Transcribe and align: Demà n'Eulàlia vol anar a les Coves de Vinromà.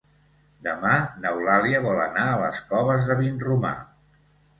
Demà 0.67 0.93
n'Eulàlia 1.25 1.81
vol 1.83 2.01
anar 2.05 2.23
a 2.29 2.39
les 2.45 2.63
Coves 2.71 3.05
de 3.11 3.19
Vinromà. 3.21 3.75